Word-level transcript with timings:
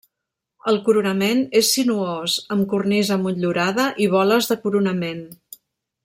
El 0.69 0.77
coronament 0.87 1.41
és 1.59 1.67
sinuós, 1.75 2.37
amb 2.57 2.65
cornisa 2.73 3.17
motllurada 3.25 3.85
i 4.07 4.11
boles 4.17 4.49
de 4.53 4.57
coronament. 4.65 5.23